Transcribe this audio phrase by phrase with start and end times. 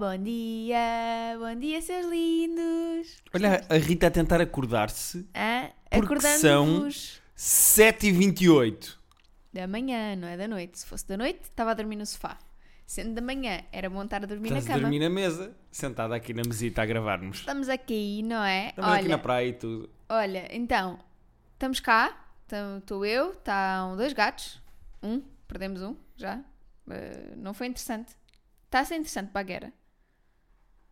[0.00, 3.18] bom dia, bom dia, seus lindos.
[3.34, 5.28] Olha a Rita a tentar acordar-se.
[5.90, 8.96] Porque Acordando-vos 7h28.
[9.52, 10.78] da manhã, não é da noite.
[10.78, 12.38] Se fosse da noite, estava a dormir no sofá.
[12.86, 14.82] Sendo da manhã, era bom estar a dormir Estás na a cama.
[14.84, 17.40] dormir na mesa, sentada aqui na mesita a gravar-nos.
[17.40, 18.70] Estamos aqui, não é?
[18.70, 19.90] Estamos aqui olha, na praia e tudo.
[20.08, 20.98] olha, então,
[21.52, 22.24] estamos cá.
[22.78, 24.62] Estou eu, estão dois gatos.
[25.02, 26.42] Um, perdemos um, já.
[26.90, 28.16] Eh, não foi interessante.
[28.64, 29.72] Está a ser interessante para a guerra.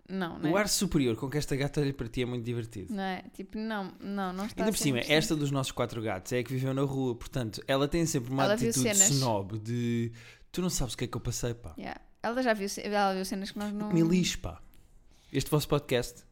[0.09, 0.53] Não, não é?
[0.53, 2.95] O ar superior com que esta gata olha para ti é muito divertido.
[2.95, 3.25] Não é?
[3.35, 6.43] Tipo, não, não, não está Ainda por cima, esta dos nossos quatro gatos é a
[6.43, 10.11] que viveu na rua, portanto, ela tem sempre uma Ela atitude snob de
[10.51, 11.75] tu não sabes o que é que eu passei, pá.
[11.77, 12.01] Yeah.
[12.23, 13.93] Ela já viu, ela viu cenas que nós não.
[13.93, 14.61] Me lixo, pá.
[15.33, 16.25] Este vosso podcast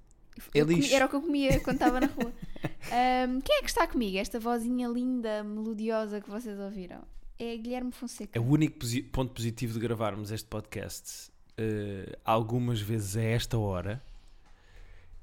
[0.55, 0.95] é Eu comi- lixo.
[0.95, 2.33] Era o que eu comia quando estava na rua.
[2.91, 4.17] Ahm, quem é que está comigo?
[4.17, 7.03] Esta vozinha linda, melodiosa que vocês ouviram?
[7.39, 8.31] É Guilherme Fonseca.
[8.39, 8.79] É o único
[9.13, 14.03] ponto positivo de gravarmos este podcast, eh, algumas vezes a esta hora,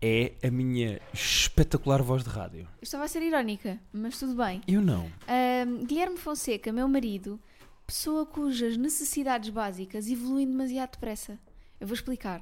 [0.01, 2.67] é a minha espetacular voz de rádio.
[2.81, 4.61] Estava a ser irónica, mas tudo bem.
[4.67, 5.09] Eu não.
[5.27, 7.39] Ahm, Guilherme Fonseca, meu marido,
[7.87, 11.39] pessoa cujas necessidades básicas evoluem demasiado depressa.
[11.79, 12.41] Eu vou explicar.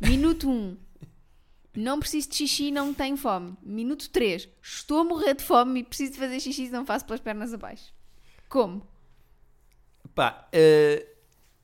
[0.00, 0.52] Minuto 1.
[0.52, 0.76] Um,
[1.74, 3.56] não preciso de xixi, não tenho fome.
[3.62, 4.48] Minuto 3.
[4.62, 7.92] Estou a morrer de fome e preciso de fazer xixi, não faço pelas pernas abaixo.
[8.48, 8.86] Como?
[10.14, 11.06] Pá, eh,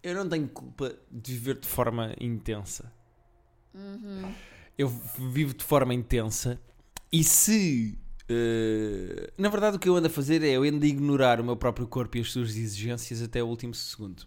[0.03, 2.93] eu não tenho culpa de viver de forma intensa.
[4.77, 6.61] Eu vivo de forma intensa
[7.11, 7.99] e se.
[8.29, 11.45] eh, na verdade, o que eu ando a fazer é eu ando a ignorar o
[11.45, 14.27] meu próprio corpo e as suas exigências até o último segundo.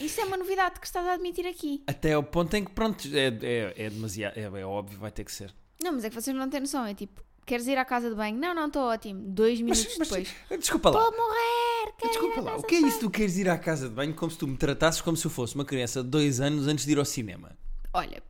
[0.00, 1.82] Isso é uma novidade que estás a admitir aqui.
[1.86, 4.36] Até ao ponto em que, pronto, é, é, é demasiado.
[4.36, 5.54] É, é óbvio, vai ter que ser.
[5.82, 6.84] Não, mas é que vocês não têm noção.
[6.84, 8.36] É tipo, queres ir à casa de banho?
[8.36, 9.22] Não, não, estou ótimo.
[9.28, 10.34] Dois minutos mas- depois.
[10.58, 10.98] Desculpa lá.
[10.98, 11.65] Estou a morrer!
[11.98, 13.00] Quero ir Desculpa à lá, casa o que é de isso?
[13.00, 15.30] Tu queres ir à casa de banho como se tu me tratasses como se eu
[15.30, 17.56] fosse uma criança de dois anos antes de ir ao cinema?
[17.92, 18.22] Olha,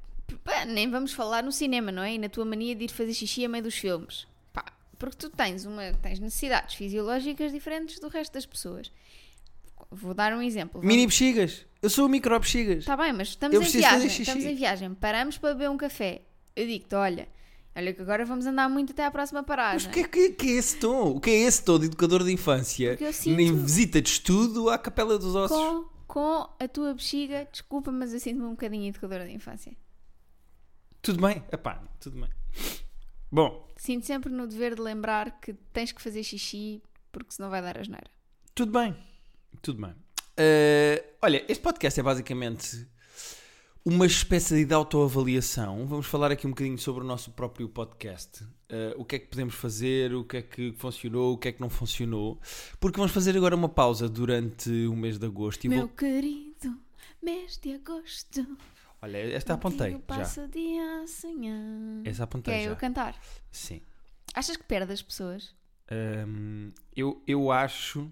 [0.44, 2.14] pá, nem vamos falar no cinema, não é?
[2.14, 4.26] E na tua mania de ir fazer xixi a meio dos filmes.
[4.52, 4.64] Pá,
[4.98, 8.90] porque tu tens, uma, tens necessidades fisiológicas diferentes do resto das pessoas.
[9.90, 10.80] Vou dar um exemplo.
[10.80, 11.66] Vamos- Mini bexigas.
[11.82, 12.84] Eu sou o micro bexigas.
[12.84, 14.10] Tá bem, mas estamos Eu em preciso fazer viagem.
[14.10, 14.22] xixi.
[14.22, 14.94] Estamos em viagem.
[14.94, 16.22] Paramos para beber um café.
[16.56, 17.28] Eu digo-te, olha,
[17.76, 19.90] olha que agora vamos andar muito até à próxima Mas paragem.
[19.90, 21.10] o que é, que, que é esse tom?
[21.16, 22.98] O que é esse tom de educador de infância?
[23.26, 25.56] Nem visita de estudo à Capela dos Ossos.
[25.56, 29.76] Com, com a tua bexiga, desculpa, mas eu sinto-me um bocadinho educadora de infância.
[31.02, 31.44] Tudo bem?
[31.52, 32.30] Epá, tudo bem.
[33.30, 36.82] Bom, Sinto sempre no dever de lembrar que tens que fazer xixi
[37.12, 38.08] porque senão vai dar asneira.
[38.54, 38.96] tudo bem.
[39.62, 39.94] Tudo bem.
[40.36, 42.86] Eh, olha, este podcast é basicamente
[43.86, 45.86] uma espécie de autoavaliação.
[45.86, 48.44] Vamos falar aqui um bocadinho sobre o nosso próprio podcast.
[48.68, 51.52] Eh, o que é que podemos fazer, o que é que funcionou, o que é
[51.52, 52.40] que não funcionou.
[52.80, 55.64] Porque vamos fazer agora uma pausa durante o mês de agosto.
[55.66, 55.88] E Meu vou...
[55.90, 56.76] querido,
[57.22, 58.44] mês de agosto.
[59.00, 59.98] Olha, esta apontei já.
[60.00, 62.00] passo o dia a sonhar.
[62.04, 62.70] Essa Que apontei é já.
[62.70, 63.16] eu cantar.
[63.52, 63.80] Sim.
[64.34, 65.54] Achas que perde as pessoas?
[66.26, 68.10] Hum, eu, eu acho.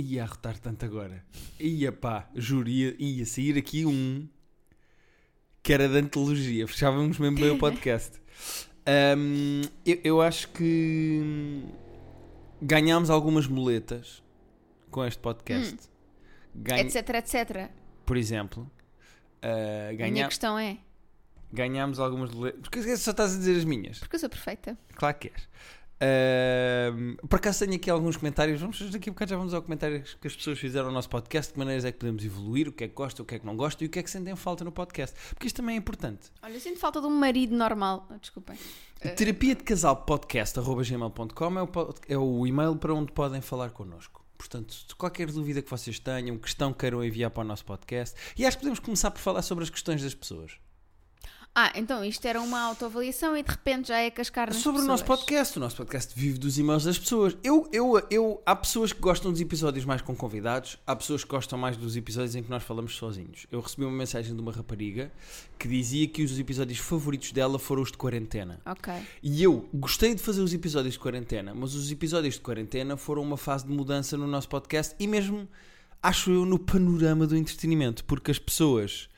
[0.00, 1.24] Ia arrotar tanto agora.
[1.58, 4.26] Ia pá, juro, ia, ia sair aqui um
[5.62, 6.66] que era de antologia.
[6.66, 8.18] Fechávamos mesmo bem o podcast.
[9.16, 11.68] Hum, eu, eu acho que hum,
[12.62, 14.22] ganhámos algumas muletas
[14.90, 15.76] com este podcast.
[16.54, 17.70] Ganha- Etc, etc.
[18.06, 18.62] Por exemplo,
[19.42, 20.78] uh, A minha ganha- questão é,
[21.52, 22.60] ganhámos algumas muletas.
[22.62, 23.98] Porque só estás a dizer as minhas.
[23.98, 24.76] porque eu sou perfeita.
[24.94, 25.48] Claro que és.
[26.02, 28.60] Ahm, por acaso tenho aqui alguns comentários.
[28.60, 31.50] Vamos daqui a bocado já vamos ao comentário que as pessoas fizeram no nosso podcast.
[31.50, 33.38] De que maneiras é que podemos evoluir, o que é que gostam, o que é
[33.38, 35.14] que não gostam e o que é que sentem falta no podcast.
[35.30, 36.30] Porque isto também é importante.
[36.42, 38.06] Olha, eu sinto falta de um marido normal.
[38.10, 38.56] Ah, Desculpem.
[39.16, 44.24] Terapia de casal podcast.gmail.com é, pod- é o e-mail para onde podem falar connosco.
[44.36, 48.16] Portanto, qualquer dúvida que vocês tenham, questão que queiram enviar para o nosso podcast.
[48.38, 50.52] E acho que podemos começar por falar sobre as questões das pessoas.
[51.52, 54.84] Ah, então isto era uma autoavaliação e de repente já é cascar nas Sobre o
[54.84, 55.18] nosso pessoas.
[55.20, 55.58] podcast.
[55.58, 57.36] O nosso podcast vive dos e-mails das pessoas.
[57.42, 61.30] Eu, eu, eu, há pessoas que gostam dos episódios mais com convidados, há pessoas que
[61.30, 63.46] gostam mais dos episódios em que nós falamos sozinhos.
[63.50, 65.10] Eu recebi uma mensagem de uma rapariga
[65.58, 68.60] que dizia que os episódios favoritos dela foram os de quarentena.
[68.64, 68.94] Ok.
[69.20, 73.22] E eu gostei de fazer os episódios de quarentena, mas os episódios de quarentena foram
[73.22, 75.48] uma fase de mudança no nosso podcast e mesmo,
[76.00, 79.08] acho eu, no panorama do entretenimento, porque as pessoas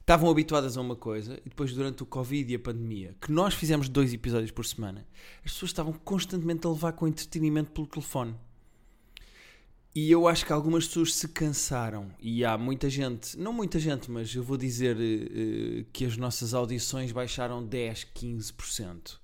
[0.00, 3.54] estavam habituadas a uma coisa e depois, durante o Covid e a pandemia, que nós
[3.54, 5.06] fizemos dois episódios por semana,
[5.44, 8.34] as pessoas estavam constantemente a levar com entretenimento pelo telefone.
[9.94, 14.10] E eu acho que algumas pessoas se cansaram e há muita gente, não muita gente,
[14.10, 19.21] mas eu vou dizer eh, que as nossas audições baixaram 10, 15%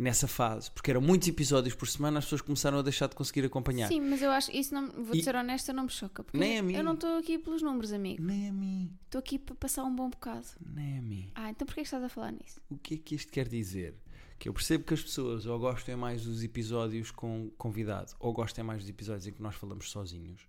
[0.00, 3.44] nessa fase, porque eram muitos episódios por semana, as pessoas começaram a deixar de conseguir
[3.44, 3.86] acompanhar.
[3.88, 6.24] Sim, mas eu acho, isso não, vou E- ser honesta, não me choca.
[6.24, 6.72] Porque Nem a mim.
[6.74, 8.22] eu não estou aqui pelos números, amigo.
[8.22, 10.46] Nem a mim, Estou aqui para passar um bom bocado.
[10.74, 11.30] nem a mim.
[11.34, 12.60] Ah, então porquê que estás a falar nisso?
[12.70, 13.94] O que é que isto quer dizer?
[14.38, 18.64] Que eu percebo que as pessoas ou gostem mais dos episódios com convidado, ou gostem
[18.64, 20.48] mais dos episódios em que nós falamos sozinhos.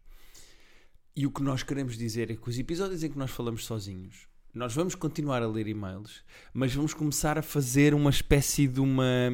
[1.13, 4.29] E o que nós queremos dizer é que os episódios em que nós falamos sozinhos,
[4.53, 9.29] nós vamos continuar a ler e-mails, mas vamos começar a fazer uma espécie de uma.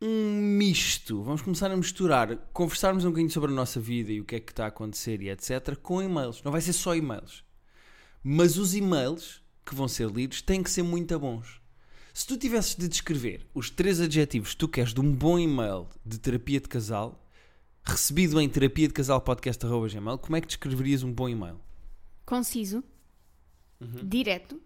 [0.00, 1.22] um misto.
[1.22, 4.40] Vamos começar a misturar, conversarmos um bocadinho sobre a nossa vida e o que é
[4.40, 5.76] que está a acontecer e etc.
[5.82, 6.42] com e-mails.
[6.44, 7.44] Não vai ser só e-mails.
[8.22, 11.60] Mas os e-mails que vão ser lidos têm que ser muito bons.
[12.14, 15.88] Se tu tivesses de descrever os três adjetivos que tu queres de um bom e-mail
[16.04, 17.28] de terapia de casal,
[17.84, 21.60] recebido em terapia de casal podcast.gmail, como é que descreverias um bom e-mail?
[22.28, 22.84] Conciso,
[23.80, 24.06] Uhum.
[24.08, 24.60] direto.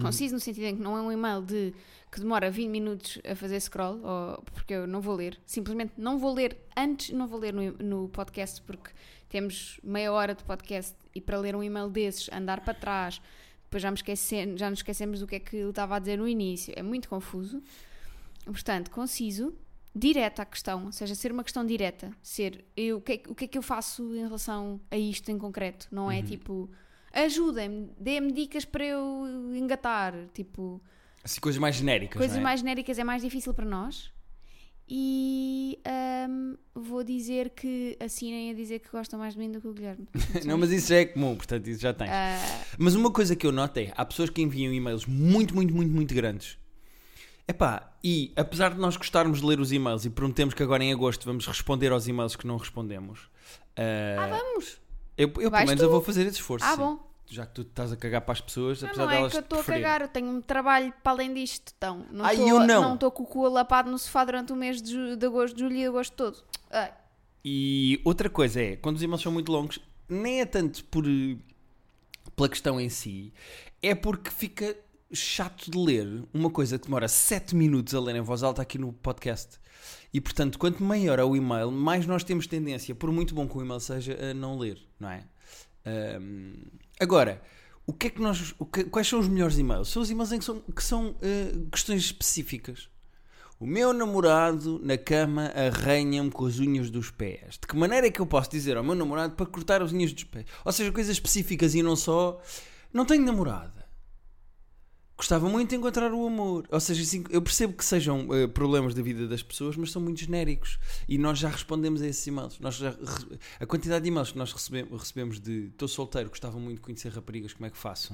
[0.00, 1.72] Conciso no sentido em que não é um e-mail de
[2.10, 5.38] que demora 20 minutos a fazer scroll, ou, porque eu não vou ler.
[5.46, 8.90] Simplesmente não vou ler antes, não vou ler no, no podcast, porque
[9.28, 13.20] temos meia hora de podcast e para ler um e-mail desses, andar para trás,
[13.62, 16.18] depois já, me esquece, já nos esquecemos do que é que ele estava a dizer
[16.18, 16.74] no início.
[16.76, 17.62] É muito confuso.
[18.44, 19.54] Portanto, conciso,
[19.94, 22.10] direto à questão, ou seja, ser uma questão direta.
[22.22, 25.30] Ser eu, o, que é, o que é que eu faço em relação a isto
[25.30, 25.88] em concreto?
[25.90, 26.68] Não é tipo
[27.24, 30.14] ajudem-me, dê-me dicas para eu engatar.
[30.32, 30.80] Tipo,
[31.24, 32.40] Assim, coisas mais genéricas, coisas é?
[32.40, 34.12] mais genéricas é mais difícil para nós.
[34.88, 39.66] E ahm, vou dizer que assinem a dizer que gostam mais de mim do que
[39.66, 40.06] o Guilherme.
[40.46, 42.08] Não, mas isso já é comum, portanto isso já tens.
[42.08, 42.38] Ah,
[42.78, 45.92] Mas uma coisa que eu noto é, há pessoas que enviam e-mails muito, muito, muito,
[45.92, 46.56] muito grandes.
[47.48, 50.92] Epá, e apesar de nós gostarmos de ler os e-mails e prometemos que agora em
[50.92, 53.28] agosto vamos responder aos e-mails que não respondemos.
[53.76, 54.80] ah, ah, vamos!
[55.18, 55.82] eu, eu pelo menos tu?
[55.84, 56.64] eu vou fazer esse esforço.
[56.64, 56.78] Ah, sim.
[56.78, 57.05] bom.
[57.28, 59.38] Já que tu estás a cagar para as pessoas, Não, apesar não é delas que
[59.38, 61.72] eu estou a cagar, eu tenho um trabalho para além disto.
[61.76, 62.82] Então, não Ai, estou eu não.
[62.82, 65.62] não estou com o cu alapado no sofá durante o mês de, de agosto, de
[65.62, 66.38] julho e agosto todo.
[66.70, 66.92] Ai.
[67.44, 69.78] E outra coisa é, quando os e-mails são muito longos,
[70.08, 71.04] nem é tanto por
[72.34, 73.32] pela questão em si,
[73.82, 74.76] é porque fica
[75.12, 78.78] chato de ler uma coisa que demora 7 minutos a ler em voz alta aqui
[78.78, 79.58] no podcast.
[80.12, 83.56] E portanto, quanto maior é o e-mail, mais nós temos tendência, por muito bom que
[83.56, 85.24] o e-mail seja, a não ler, não é?
[85.86, 86.54] Ahm,
[87.00, 87.40] agora,
[87.86, 89.88] o que é que nós, que- quais são os melhores e-mails?
[89.88, 92.88] São os e-mails em que são, que são eh, questões específicas.
[93.58, 97.54] O meu namorado na cama arranha-me com as unhas dos pés.
[97.58, 100.12] De que maneira é que eu posso dizer ao meu namorado para cortar as unhas
[100.12, 100.44] dos pés?
[100.64, 102.38] Ou seja, coisas específicas e não só.
[102.92, 103.75] Não tenho namorada.
[105.16, 106.68] Gostava muito de encontrar o amor.
[106.70, 110.02] Ou seja, assim, eu percebo que sejam eh, problemas da vida das pessoas, mas são
[110.02, 110.78] muito genéricos.
[111.08, 112.58] E nós já respondemos a esses e-mails.
[112.60, 112.94] Nós já
[113.58, 117.10] a quantidade de e-mails que nós recebemos, recebemos de estou solteiro, gostava muito de conhecer
[117.10, 118.12] raparigas, como é que faço?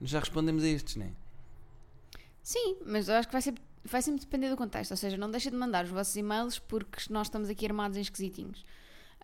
[0.00, 1.12] Nós já respondemos a estes, não é?
[2.44, 4.92] Sim, mas eu acho que vai, ser, vai sempre depender do contexto.
[4.92, 8.02] Ou seja, não deixa de mandar os vossos e-mails porque nós estamos aqui armados em
[8.02, 8.64] esquisitinhos.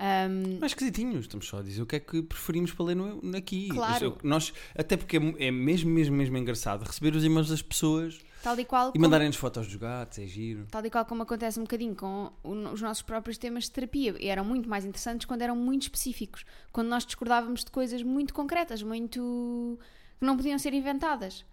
[0.03, 2.97] Ahm, Não é esquisitinhos, estamos só a dizer o que é que preferimos para ler
[2.97, 3.69] no, aqui.
[3.69, 4.17] Claro.
[4.23, 8.59] Nós, até porque é, é mesmo, mesmo, mesmo engraçado receber os e-mails das pessoas tal
[8.59, 10.67] e qual e como- mandarem-nos fotos dos gatos, é giro.
[10.71, 14.17] Tal e qual como acontece um bocadinho com os nossos próprios temas de terapia.
[14.19, 16.47] E eram muito mais interessantes quando eram muito específicos.
[16.73, 19.79] Quando nós discordávamos de coisas muito concretas, muito.
[20.19, 21.45] que não podiam ser inventadas.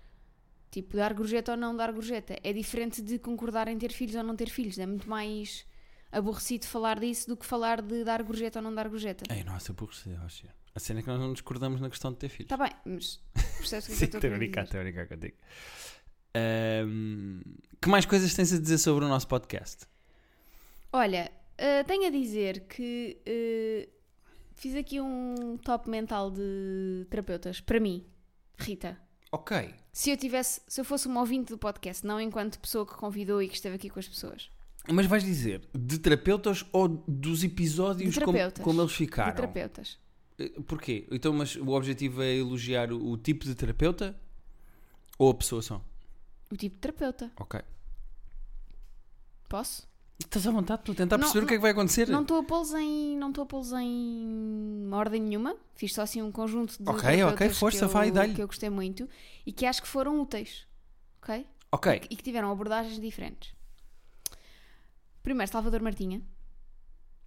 [0.71, 2.37] Tipo, dar gorjeta ou não dar gorjeta.
[2.41, 4.77] É diferente de concordar em ter filhos ou não ter filhos.
[4.79, 5.65] É muito mais
[6.11, 9.25] aborrecido falar disso do que falar de dar gorjeta ou não dar gorjeta.
[9.33, 10.47] Ei, nossa, aborrecido, Rocha.
[10.73, 12.51] A cena é que nós não discordamos na questão de ter filhos.
[12.51, 13.19] Está bem, mas
[13.57, 14.77] percebes o que é que eu Sim, estou a brincar, dizer?
[14.77, 15.37] estou a brincar contigo.
[16.35, 17.41] Ahm,
[17.81, 19.85] que mais coisas tens a dizer sobre o nosso podcast?
[20.93, 23.89] Olha, eh, tenho a dizer que eh,
[24.55, 28.05] fiz aqui um top mental de terapeutas para mim,
[28.57, 28.99] Rita.
[29.31, 29.73] Ok.
[29.91, 33.41] Se eu tivesse, se eu fosse uma ouvinte do podcast, não enquanto pessoa que convidou
[33.41, 34.49] e que esteve aqui com as pessoas.
[34.91, 39.35] Mas vais dizer de terapeutas ou dos episódios De como, como eles De ficaram?
[39.35, 39.99] terapeutas.
[40.39, 41.07] Eh, Porquê?
[41.11, 44.15] Então, mas o objetivo é elogiar o, o tipo de terapeuta
[45.17, 45.81] ou a pessoa só?
[46.51, 47.31] O tipo de terapeuta.
[47.39, 47.59] Ok.
[49.49, 49.87] Posso?
[50.19, 52.07] Estás à vontade, estou a tentar Não, perceber o que é que vai acontecer.
[52.09, 55.55] Não estou a pô-los em, não estou a pô-los em ordem nenhuma.
[55.75, 58.33] Fiz só assim um conjunto de Ok, ok, força, que eu, vai, dá-lhe.
[58.33, 59.07] que eu gostei muito
[59.45, 60.65] e que acho que foram úteis.
[61.21, 61.45] Ok?
[61.71, 62.01] Ok.
[62.09, 63.53] e que tiveram abordagens diferentes.
[65.27, 66.21] Primeiro, Salvador Martinha.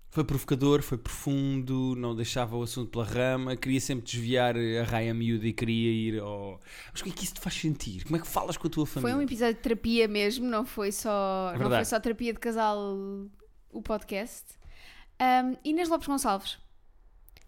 [0.08, 5.12] Foi provocador, foi profundo, não deixava o assunto pela rama, queria sempre desviar a raia
[5.12, 6.58] miúda e queria ir ao.
[6.90, 8.04] Mas o que é que isso te faz sentir?
[8.04, 9.14] Como é que falas com a tua família?
[9.14, 11.84] Foi um episódio de terapia mesmo, não foi só, não Verdade.
[11.84, 12.96] foi só terapia de casal
[13.70, 14.46] o podcast.
[15.20, 16.58] Um, Inês Lopes Gonçalves.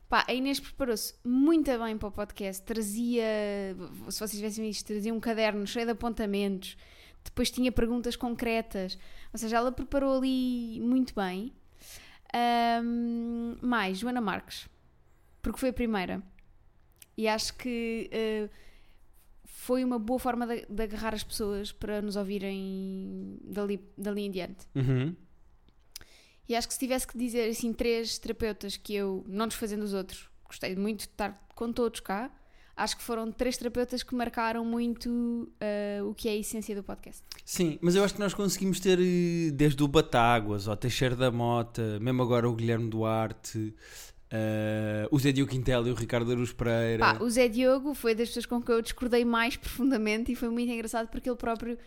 [0.06, 2.62] Pá, a Inês preparou-se muito bem para o podcast.
[2.62, 3.24] Trazia,
[4.10, 6.76] se vocês tivessem visto, trazia um caderno cheio de apontamentos.
[7.24, 8.98] Depois tinha perguntas concretas.
[9.32, 11.52] Ou seja, ela preparou ali muito bem.
[12.34, 14.68] Ahm, mais, Joana Marques.
[15.40, 16.22] Porque foi a primeira.
[17.16, 18.48] E acho que eh,
[19.44, 24.30] foi uma boa forma de, de agarrar as pessoas para nos ouvirem dali, dali em
[24.30, 24.66] diante.
[24.74, 25.14] Uhum.
[26.48, 29.94] E acho que se tivesse que dizer assim três terapeutas que eu, não desfazendo os
[29.94, 32.30] outros, gostei muito de estar com todos cá,
[32.82, 36.82] acho que foram três terapeutas que marcaram muito eh, o que é a essência do
[36.82, 37.22] podcast.
[37.44, 41.30] Sim, mas eu acho que nós conseguimos ter eh, desde o Batáguas, ao Teixeira da
[41.30, 43.74] Mota, mesmo agora o Guilherme Duarte,
[44.30, 46.98] eh, o Zé Diogo Quintela e o Ricardo Aruz Pereira.
[46.98, 50.48] Pá, o Zé Diogo foi das pessoas com que eu discordei mais profundamente e foi
[50.48, 51.78] muito engraçado porque ele próprio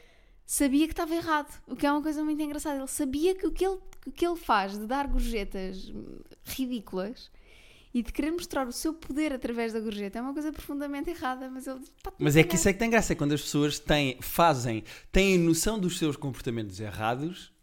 [0.46, 2.78] sabia que estava errado, o que é uma coisa muito engraçada.
[2.78, 3.80] Ele sabia que o que ele,
[4.14, 5.92] que ele faz de dar gorjetas
[6.46, 7.32] ridículas
[7.96, 11.50] e de querer mostrar o seu poder através da gorjeta é uma coisa profundamente errada,
[11.50, 13.80] mas ele pá, Mas é que isso é que tem graça, é quando as pessoas
[13.80, 14.84] têm, fazem,
[15.14, 17.54] têm noção dos seus comportamentos errados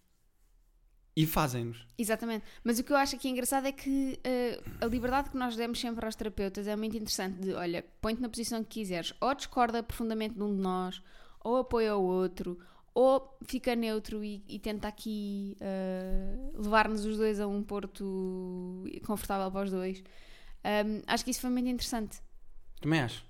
[1.15, 1.87] e fazem-nos.
[1.99, 2.47] Exatamente.
[2.65, 5.79] Mas o que eu acho aqui engraçado é que eh, a liberdade que nós demos
[5.79, 7.39] sempre aos terapeutas é muito interessante.
[7.39, 9.12] De, olha, põe-te na posição que quiseres.
[9.21, 11.03] Ou discorda profundamente de um de nós,
[11.41, 12.59] ou apoia o outro,
[12.94, 19.50] ou fica neutro e, e tenta aqui eh, levar-nos os dois a um porto confortável
[19.50, 20.02] para os dois.
[20.64, 22.20] Ahm, acho que isso foi muito interessante.
[22.80, 23.25] Também acho.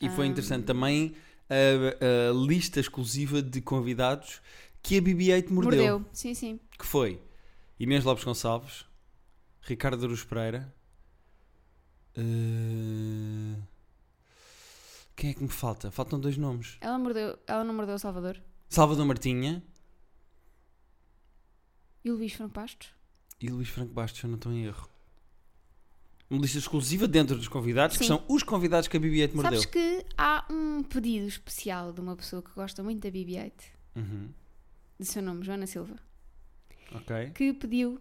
[0.00, 1.14] E foi interessante também
[1.48, 4.40] a, a lista exclusiva de convidados
[4.82, 5.98] que a BB-8 mordeu.
[5.98, 6.06] Mordeu.
[6.12, 6.60] Sim, sim.
[6.78, 7.20] Que foi
[7.78, 8.86] Inês Lopes Gonçalves,
[9.62, 10.74] Ricardo Aruz Pereira.
[12.16, 13.56] eh,
[15.16, 15.90] Quem é que me falta?
[15.90, 16.78] Faltam dois nomes.
[16.80, 18.40] Ela, mordeu, ela não mordeu o Salvador.
[18.70, 19.62] Salvador Martinha
[22.04, 22.88] E Luís Franco Bastos?
[23.40, 24.88] e Luís Franco Bastos, eu não estou em erro.
[26.28, 28.08] Uma lista exclusiva dentro dos convidados, que Sim.
[28.08, 29.42] são os convidados que a BB-8 mordeu.
[29.60, 33.52] Sabes que há um pedido especial de uma pessoa que gosta muito da BB-8,
[33.96, 34.28] Uhum.
[34.98, 35.96] de seu nome, Joana Silva,
[36.94, 37.30] Ok.
[37.34, 38.00] que pediu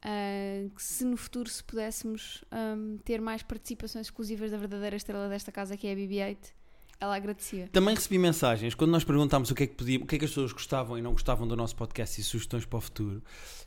[0.00, 5.28] ah, que se no futuro se pudéssemos ahm, ter mais participações exclusivas da verdadeira estrela
[5.28, 6.52] desta casa, que é a BB-8,
[7.00, 7.68] ela agradecia.
[7.72, 10.24] Também recebi mensagens quando nós perguntámos o que é que podiam, o que é que
[10.24, 13.22] as pessoas gostavam e não gostavam do nosso podcast e sugestões para o futuro.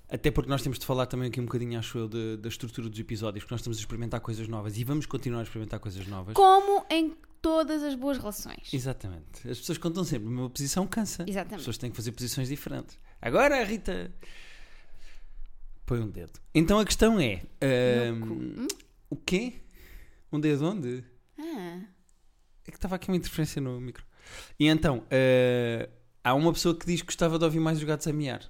[0.09, 2.89] Até porque nós temos de falar também aqui um bocadinho, acho eu, de- da estrutura
[2.89, 6.05] dos episódios, porque nós estamos a experimentar coisas novas e vamos continuar a experimentar coisas
[6.07, 6.33] novas.
[6.33, 8.73] Como em todas as boas relações.
[8.73, 9.47] Exatamente.
[9.49, 11.23] As pessoas contam sempre, uma posição cansa.
[11.23, 11.59] As Exatamente.
[11.59, 12.99] pessoas têm que fazer posições diferentes.
[13.21, 14.11] Agora a Rita
[15.85, 16.33] põe um dedo.
[16.53, 18.67] Então a questão é: ahm, Hum?
[19.09, 19.53] o quê?
[20.31, 21.03] Um dedo onde?
[21.39, 21.79] Ah,
[22.67, 24.05] É que estava aqui uma interferência no micro.
[24.59, 25.89] E então, eh,
[26.23, 28.41] há uma pessoa que diz que gostava de ouvir mais os gatos a miar.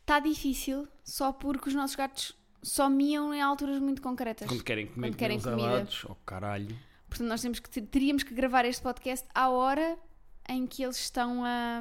[0.00, 4.48] Está difícil só porque os nossos gatos só miam em alturas muito concretas.
[4.48, 5.62] Quando querem comer Quando querem comida.
[5.68, 6.04] alados.
[6.08, 6.76] Oh caralho.
[7.08, 9.96] Portanto, nós temos que, teríamos que gravar este podcast à hora
[10.48, 11.80] em que eles estão a,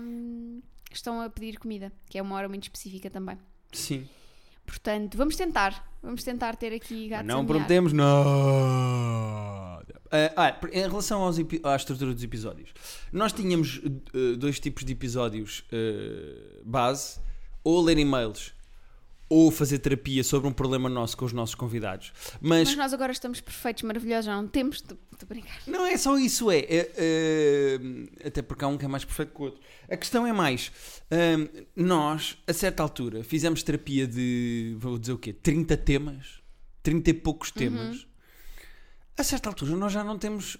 [0.91, 3.37] estão a pedir comida, que é uma hora muito específica também.
[3.71, 4.07] Sim.
[4.65, 5.91] Portanto, vamos tentar.
[6.01, 7.47] Vamos tentar ter aqui gatos não a miar.
[7.47, 9.52] prometemos nada.
[10.15, 12.69] Ah, ah, em relação aos à estrutura dos episódios,
[13.11, 17.19] nós tínhamos eh, dois tipos de episódios eh, base,
[17.63, 18.53] ou ler e-mails,
[19.27, 22.13] ou fazer terapia sobre um problema nosso com os nossos convidados.
[22.39, 25.59] Mas, Mas nós agora estamos perfeitos, maravilhosos, já não temos de, de brincar.
[25.65, 29.33] não é só isso, é, é, é, até porque há um que é mais perfeito
[29.33, 29.61] que o outro.
[29.89, 30.71] A questão é mais,
[31.75, 36.43] nós, a certa altura, fizemos terapia de, vou dizer o quê, 30 temas,
[36.83, 38.05] 30 e poucos temas.
[39.17, 40.57] A certa altura nós já não temos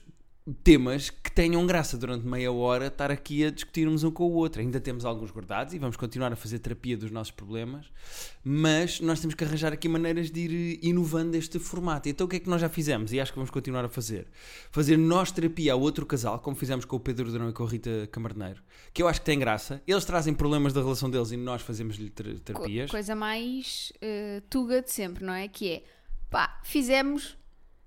[0.62, 4.62] temas que tenham graça durante meia hora estar aqui a discutirmos um com o outro.
[4.62, 7.86] Ainda temos alguns guardados e vamos continuar a fazer terapia dos nossos problemas,
[8.44, 12.10] mas nós temos que arranjar aqui maneiras de ir inovando este formato.
[12.10, 14.28] Então o que é que nós já fizemos e acho que vamos continuar a fazer?
[14.70, 17.70] Fazer nós terapia a outro casal, como fizemos com o Pedro Durão e com a
[17.70, 18.62] Rita Camarneiro,
[18.94, 19.82] que eu acho que tem graça.
[19.88, 22.92] Eles trazem problemas da relação deles e nós fazemos-lhe ter- Co- terapias.
[22.92, 25.48] coisa mais eh, tuga de sempre, não é?
[25.48, 25.84] Que é,
[26.30, 27.38] pá, fizemos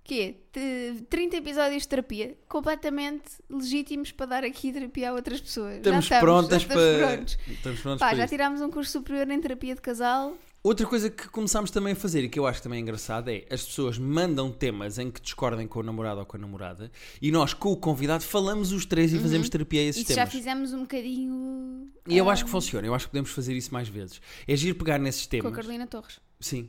[0.07, 0.37] quê?
[0.53, 5.77] T- 30 episódios de terapia completamente legítimos para dar aqui terapia a outras pessoas.
[5.77, 7.09] Estamos, já estamos prontas já estamos para.
[7.17, 7.39] prontos.
[7.49, 8.33] Estamos prontos Pá, para já isso.
[8.35, 10.37] tirámos um curso superior em terapia de casal.
[10.63, 13.65] Outra coisa que começámos também a fazer e que eu acho também engraçado é as
[13.65, 16.91] pessoas mandam temas em que discordem com o namorado ou com a namorada
[17.23, 20.23] e nós com o convidado falamos os três e fazemos terapia a esses Isso já
[20.23, 20.33] temas.
[20.33, 23.73] fizemos um bocadinho E eu ah, acho que funciona, eu acho que podemos fazer isso
[23.73, 24.21] mais vezes.
[24.49, 25.55] É giro pegar nesses com a temas.
[25.55, 26.19] Carolina Torres.
[26.41, 26.69] Sim.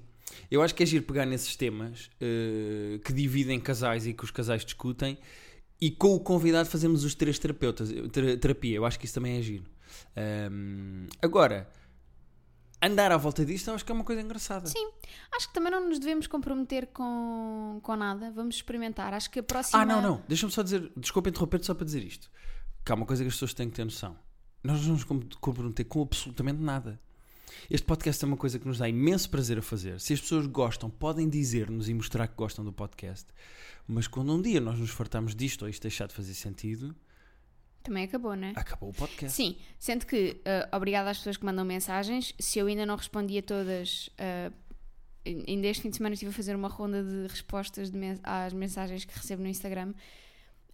[0.51, 4.31] Eu acho que é giro pegar nesses temas eh, que dividem casais e que os
[4.31, 5.17] casais discutem
[5.79, 8.75] e com o convidado fazemos os três terapeutas, ter- terapia.
[8.75, 9.65] Eu acho que isso também é giro.
[10.15, 11.69] Ahm, agora,
[12.81, 14.67] andar à volta disto eu acho que é uma coisa engraçada.
[14.67, 14.89] Sim,
[15.35, 18.31] acho que também não nos devemos comprometer com, com nada.
[18.31, 19.13] Vamos experimentar.
[19.13, 19.81] Acho que a próxima.
[19.81, 20.23] Ah, não, não.
[20.27, 22.29] Deixa-me só dizer, desculpa interromper-te só para dizer isto.
[22.79, 24.17] Porque há uma coisa que as pessoas têm que ter noção.
[24.63, 26.99] Nós não nos com- comprometer com absolutamente nada.
[27.69, 29.99] Este podcast é uma coisa que nos dá imenso prazer a fazer.
[29.99, 33.25] Se as pessoas gostam, podem dizer-nos e mostrar que gostam do podcast.
[33.87, 36.95] Mas quando um dia nós nos fartamos disto ou isto deixar de fazer sentido,
[37.83, 38.53] Também acabou, não é?
[38.55, 39.35] acabou o podcast.
[39.35, 42.33] Sim, sendo que, uh, obrigada às pessoas que mandam mensagens.
[42.39, 44.53] Se eu ainda não respondi a todas, uh,
[45.25, 48.51] ainda este fim de semana estive a fazer uma ronda de respostas de men- às
[48.53, 49.93] mensagens que recebo no Instagram.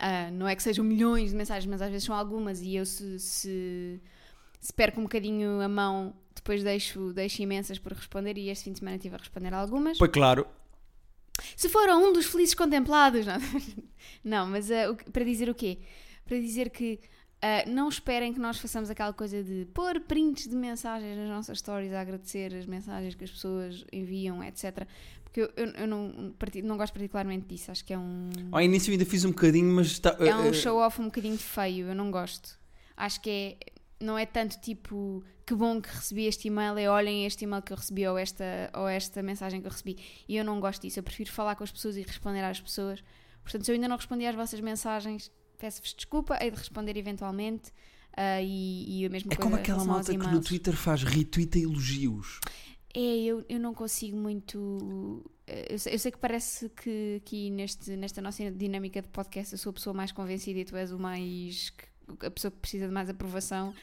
[0.01, 2.85] Uh, não é que sejam milhões de mensagens, mas às vezes são algumas e eu
[2.85, 4.01] se, se,
[4.59, 8.73] se perco um bocadinho a mão, depois deixo, deixo imensas por responder e este fim
[8.73, 9.97] de semana estive a responder algumas.
[9.97, 10.47] Foi claro.
[11.55, 13.37] Se foram um dos felizes contemplados, não,
[14.23, 15.79] não mas uh, para dizer o quê?
[16.25, 16.99] Para dizer que
[17.43, 21.59] uh, não esperem que nós façamos aquela coisa de pôr prints de mensagens nas nossas
[21.59, 24.87] stories a agradecer as mensagens que as pessoas enviam, etc.
[25.23, 28.91] Porque eu, eu, eu não, não gosto particularmente disso, acho que é um, Ao início
[28.91, 30.15] ainda fiz um bocadinho, mas está.
[30.19, 32.57] é um eh, show-off um bocadinho feio, eu não gosto.
[32.95, 33.57] Acho que é,
[34.03, 37.74] não é tanto tipo que bom que recebi este e-mail, é olhem este e-mail que
[37.74, 39.98] eu recebi ou esta, ou esta mensagem que eu recebi.
[40.27, 43.03] E eu não gosto disso, eu prefiro falar com as pessoas e responder às pessoas.
[43.43, 47.72] Portanto, se eu ainda não respondi às vossas mensagens, peço-vos desculpa, hei de responder eventualmente.
[48.15, 50.41] ah, e, e a mesma É coisa como aquela malta que no.
[50.41, 52.39] Twitter faz retweet elogios.
[52.95, 55.24] É, eu, eu não consigo muito.
[55.48, 59.57] Eu sei, eu sei que parece que aqui neste, nesta nossa dinâmica de podcast eu
[59.57, 61.69] sou a pessoa mais convencida e tu és o mais.
[61.72, 61.86] que-
[62.25, 63.74] a pessoa que precisa de mais aprovação,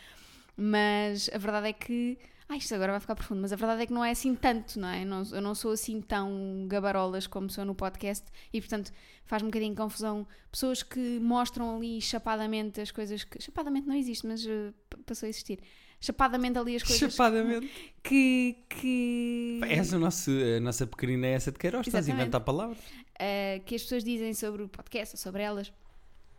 [0.57, 2.19] mas a verdade é que.
[2.49, 4.81] Ah, isto agora vai ficar profundo, mas a verdade é que não é assim tanto,
[4.81, 5.05] não é?
[5.05, 8.91] Eu não sou assim tão gabarolas como sou no podcast e, portanto,
[9.25, 13.41] faz-me um bocadinho de confusão pessoas que mostram ali chapadamente as coisas que.
[13.41, 15.61] Chapadamente não existe, mas p- passou a existir.
[16.01, 17.71] Chapadamente ali as coisas Chapadamente.
[18.03, 18.57] que.
[18.69, 19.61] que...
[19.69, 22.79] Essa é a nossa, a nossa pequenina é essa de Queiroz, estás a inventar palavras.
[22.79, 25.73] uh, que as pessoas dizem sobre o podcast ou sobre elas,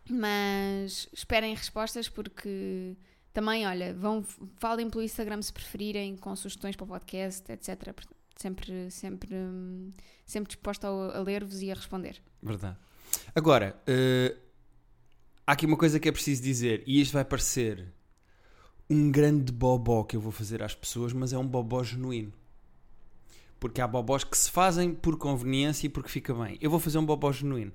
[0.08, 2.96] mas esperem respostas porque
[3.32, 4.22] também, olha, vão,
[4.58, 7.94] falem pelo Instagram se preferirem, com sugestões para o podcast, etc.
[8.36, 9.36] Sempre, sempre,
[10.26, 12.20] sempre disposta a, ler-vos e a responder.
[12.42, 12.76] Verdade.
[13.34, 14.36] Agora, eh,
[15.46, 17.92] há aqui uma coisa que é preciso dizer, e isto vai parecer
[18.88, 22.32] um grande bobó que eu vou fazer às pessoas, mas é um bobó genuíno.
[23.58, 26.58] Porque há bobós que se fazem por conveniência e porque fica bem.
[26.60, 27.72] Eu vou fazer um bobó genuíno.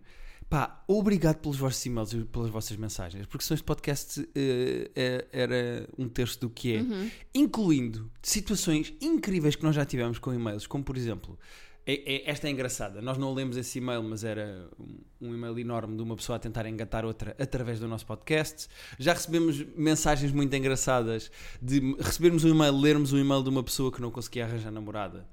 [0.50, 5.28] Pá, obrigado pelos vossos e-mails e pelas vossas mensagens, porque se este podcast eh, é-
[5.34, 7.10] era um terço do que é, Uhum.
[7.36, 11.38] incluindo situações incríveis que nós já tivemos com e-mails, como por exemplo,
[11.86, 15.60] é- é- esta é engraçada, nós não lemos esse e-mail, mas era um, um e-mail
[15.60, 18.70] enorme de uma pessoa a tentar engatar outra através do nosso podcast.
[18.98, 21.30] Já recebemos mensagens muito engraçadas
[21.62, 25.28] de recebermos um e-mail, lermos um e-mail de uma pessoa que não conseguia arranjar namorada.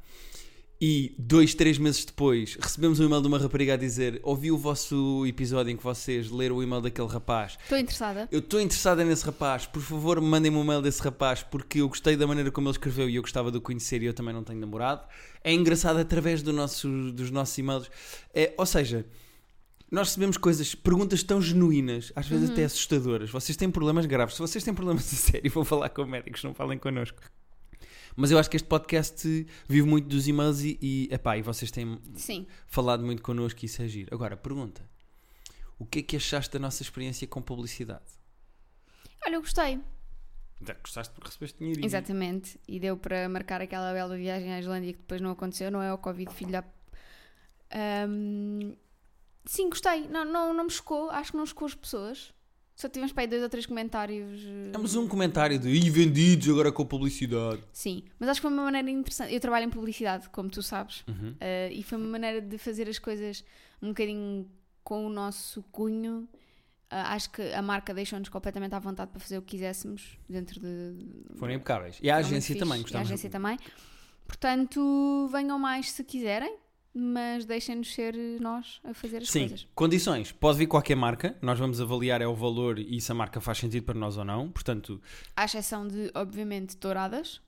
[0.80, 4.58] E dois, três meses depois recebemos um e-mail de uma rapariga a dizer: Ouvi o
[4.58, 8.28] vosso episódio em que vocês leram o e-mail daquele rapaz Estou interessada.
[8.30, 12.16] eu estou interessada nesse rapaz, por favor mandem-me um e-mail desse rapaz porque eu gostei
[12.16, 14.42] da maneira como ele escreveu e eu gostava de o conhecer e eu também não
[14.42, 15.02] tenho namorado.
[15.42, 17.90] É engraçado através do nosso, dos nossos e-mails.
[18.34, 19.06] É, ou seja,
[19.90, 23.30] nós recebemos coisas, perguntas tão genuínas, às vezes até assustadoras.
[23.30, 24.34] Vocês têm problemas graves.
[24.34, 27.18] Se vocês têm problemas a sério, vão falar com médicos, não falem connosco.
[28.16, 31.70] Mas eu acho que este podcast vive muito dos e-mails e, e, epá, e vocês
[31.70, 32.46] têm Sim.
[32.66, 34.14] falado muito connosco e isso é giro.
[34.14, 34.88] Agora, pergunta.
[35.79, 38.05] O que é que achaste da nossa experiência com publicidade?
[39.27, 39.81] Olha, eu gostei.
[40.64, 41.85] Já gostaste porque recebeste dinheiro.
[41.85, 42.61] Exatamente.
[42.68, 45.92] E deu para marcar aquela bela viagem à Islândia que depois não aconteceu, não é
[45.92, 46.64] o Covid, filho da.
[47.70, 48.74] Ahm,
[49.44, 50.07] sim, gostei.
[50.09, 51.11] Não, não, não me chocou.
[51.11, 52.33] Acho que não chocou as pessoas.
[52.76, 54.40] Só tivemos para aí dois ou três comentários.
[54.44, 57.62] eh, Temos um comentário de Ih, vendidos agora com publicidade.
[57.72, 59.32] Sim, mas acho que foi uma maneira interessante.
[59.32, 61.34] Eu trabalho em publicidade, como tu sabes, Uhum.
[61.40, 63.44] eh, e foi uma maneira de fazer as coisas
[63.80, 64.50] um bocadinho
[64.82, 66.28] com o nosso cunho.
[66.90, 70.60] Ah, acho que a marca deixou-nos completamente à vontade para fazer o que quiséssemos dentro
[70.60, 70.94] de.
[71.37, 71.98] Foram impecáveis.
[72.02, 73.56] E a agência também, E a agência também.
[74.26, 76.56] Portanto, venham mais se quiserem,
[76.94, 79.66] mas deixem-nos ser nós a fazer as Sim, coisas.
[79.74, 80.30] condições.
[80.33, 81.37] Pode vir qualquer marca.
[81.42, 84.24] Nós vamos avaliar é o valor e se a marca faz sentido para nós ou
[84.24, 84.50] não.
[84.50, 85.00] Portanto,
[85.37, 87.40] À exceção de, obviamente, touradas.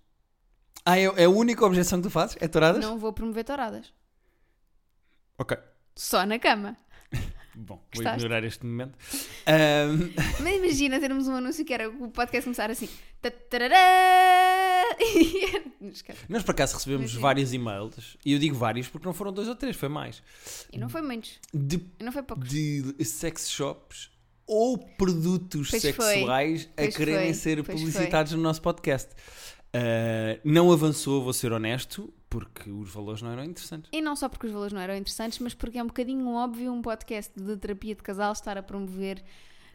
[0.84, 2.36] ah, é, é a única objeção que tu fazes?
[2.40, 2.84] É touradas?
[2.84, 3.92] Não vou promover touradas.
[5.38, 5.56] Ok.
[5.94, 6.76] Só na cama.
[7.54, 8.18] Bom, vou Gostaste?
[8.24, 8.98] ignorar este momento.
[9.46, 12.88] Ahm, Mas imagina termos um anúncio que era o podcast começar assim.
[13.22, 14.55] Tatarará!
[16.28, 17.18] Nós por acaso recebemos Sim.
[17.18, 18.16] vários e-mails.
[18.24, 20.22] E eu digo vários porque não foram dois ou três, foi mais.
[20.72, 21.38] E não foi muitos.
[21.52, 22.48] De, E não foi poucos.
[22.48, 24.10] de sex shops
[24.46, 25.92] ou produtos Pois foi.
[25.92, 27.34] sexuais a Pois quererem foi.
[27.34, 29.10] ser Pois publicitados no nosso podcast.
[29.72, 33.90] Ah, não avançou, vou ser honesto, porque os valores não eram interessantes.
[33.92, 36.72] E não só porque os valores não eram interessantes, mas porque é um bocadinho óbvio
[36.72, 39.22] um podcast de terapia de casal estar a promover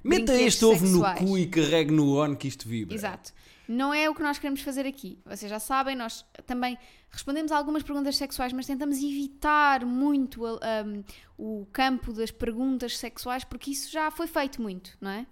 [0.03, 1.21] Meta este ovo sexuais.
[1.21, 2.93] no cu e carregue no on que isto vibra.
[2.95, 3.31] Exato.
[3.67, 5.17] Não é o que nós queremos fazer aqui.
[5.25, 6.77] Vocês já sabem, nós também
[7.09, 11.03] respondemos a algumas perguntas sexuais, mas tentamos evitar muito a- um,
[11.37, 15.25] o campo das perguntas sexuais, porque isso já foi feito muito, não é?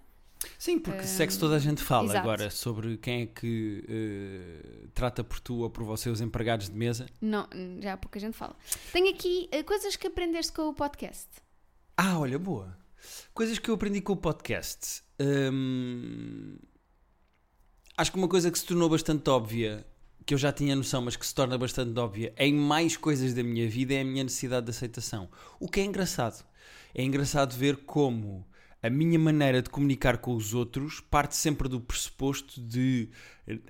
[0.58, 2.18] Sim, porque sexo toda a gente fala exato.
[2.20, 6.74] agora sobre quem é que eh, trata por tu ou por você os empregados de
[6.74, 7.04] mesa.
[7.20, 7.46] Não,
[7.78, 8.56] já pouca gente fala.
[8.90, 11.28] Tenho aqui eh, coisas que aprendeste com o podcast.
[11.94, 12.74] Ah, olha, boa.
[13.32, 15.02] Coisas que eu aprendi com o podcast.
[15.20, 16.56] Hum,
[17.96, 19.86] acho que uma coisa que se tornou bastante óbvia,
[20.24, 23.42] que eu já tinha noção, mas que se torna bastante óbvia em mais coisas da
[23.42, 25.28] minha vida é a minha necessidade de aceitação.
[25.58, 26.44] O que é engraçado.
[26.94, 28.46] É engraçado ver como
[28.82, 33.10] a minha maneira de comunicar com os outros parte sempre do pressuposto de,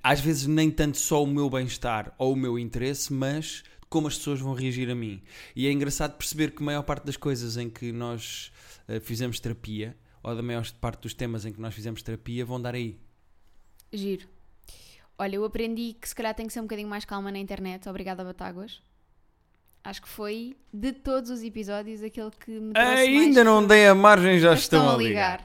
[0.03, 4.17] às vezes, nem tanto só o meu bem-estar ou o meu interesse, mas como as
[4.17, 5.21] pessoas vão reagir a mim.
[5.55, 8.53] E é engraçado perceber que a maior parte das coisas em que nós
[8.87, 12.63] eh, fizemos terapia, ou da maior parte dos temas em que nós fizemos terapia, vão
[12.63, 12.97] dar aí.
[13.93, 14.29] Giro.
[15.19, 17.89] Olha, eu aprendi que se calhar tenho que ser um bocadinho mais calma na internet.
[17.89, 18.81] Obrigada, Batáguas.
[19.83, 23.89] Acho que foi, de todos os episódios, aquele que me trouxe mais Ainda não dei
[23.89, 25.45] a margem, já estão, a ligar.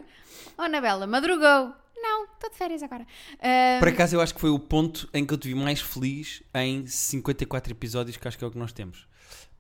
[0.58, 1.74] Oh, Anabela, madrugou.
[2.08, 3.06] Não, estou de férias agora.
[3.42, 5.82] Ah, Por acaso eu acho que foi o ponto em que eu te vi mais
[5.82, 9.08] feliz em 54 episódios, que acho que é o que nós temos.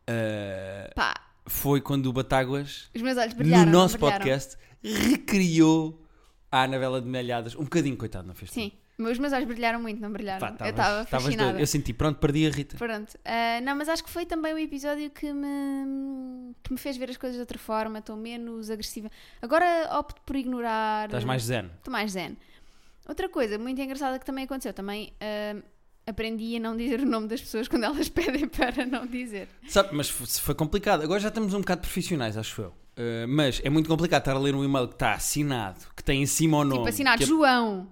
[0.07, 1.13] Eh, pá,
[1.47, 3.65] foi quando o Batáguas, os meus olhos brilharam.
[3.65, 4.19] no nosso brilharam.
[4.19, 6.01] podcast, recriou
[6.51, 7.55] a Anabela de Malhadas.
[7.55, 8.51] Um bocadinho, coitado, não fez.
[8.51, 10.39] Sim, meus olhos brilharam muito, não brilharam.
[10.39, 11.49] Pá, eu tavas- estava tavas fascinada.
[11.51, 11.61] doido.
[11.61, 12.77] Eu senti, pronto, perdi a Rita.
[12.77, 13.17] Pronto.
[13.25, 17.09] Ah, não, mas acho que foi também o episódio que me, que me fez ver
[17.09, 17.99] as coisas de outra forma.
[17.99, 19.09] Estou menos agressiva.
[19.41, 21.05] Agora opto por ignorar.
[21.05, 21.65] Estás mais zen.
[21.77, 22.37] Estou mais zen.
[23.07, 25.55] Outra coisa muito engraçada que também aconteceu, também ah,
[26.07, 29.47] aprendi a não dizer o nome das pessoas quando elas pedem para não dizer.
[29.67, 31.03] Sabe, mas foi complicado.
[31.03, 32.69] Agora já estamos um bocado profissionais, acho eu.
[32.97, 36.21] Uh, mas é muito complicado estar a ler um e-mail que está assinado, que tem
[36.23, 36.77] em cima o nome.
[36.79, 37.89] tipo, assinado é- João.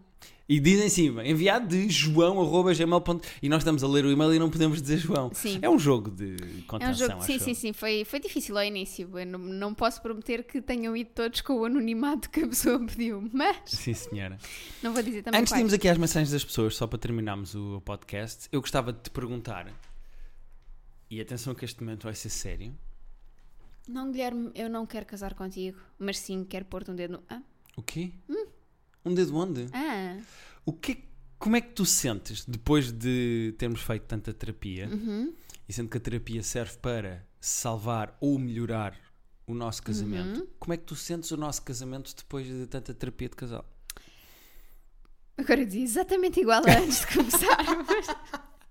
[0.48, 4.40] E diz em cima, enviado de joão.gmail.com E nós estamos a ler o e-mail e
[4.40, 5.32] não podemos dizer João.
[5.34, 5.58] Sim.
[5.62, 8.64] É um jogo de É contenção, um jogo, sim, sim, sim, foi, foi difícil ao
[8.64, 9.10] início.
[9.26, 13.30] Não, não posso prometer que tenham ido todos com o anonimato que a pessoa pediu,
[13.32, 14.38] mas Sim, senhora.
[14.82, 15.40] não vou dizer também.
[15.40, 18.92] Antes de irmos aqui às mensagens das pessoas, só para terminarmos o podcast, eu gostava
[18.92, 19.72] de te perguntar,
[21.10, 22.74] e atenção que este momento vai ser sério,
[23.88, 27.24] Não, Guilherme, eu não quero casar contigo, mas sim quero pôr-te um dedo no.
[27.30, 27.42] Ah?
[27.78, 28.12] o quê?
[29.06, 29.68] Um dedo onde?
[29.74, 30.18] ah.
[30.66, 31.04] O que,
[31.38, 35.34] como é que tu sentes depois de termos feito tanta terapia Uhum.
[35.68, 38.98] e sendo que a terapia serve para salvar ou melhorar
[39.46, 40.48] o nosso casamento, Uhum.
[40.58, 43.66] como é que tu sentes o nosso casamento depois de tanta terapia de casal?
[45.38, 47.88] Agora eu dizia exatamente igual a antes de começarmos.